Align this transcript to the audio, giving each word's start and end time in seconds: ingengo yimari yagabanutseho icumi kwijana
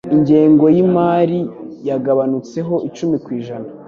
ingengo 0.15 0.65
yimari 0.75 1.39
yagabanutseho 1.89 2.73
icumi 2.87 3.15
kwijana 3.25 3.67